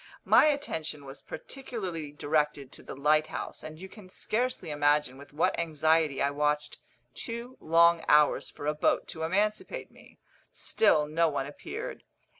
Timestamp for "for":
8.49-8.65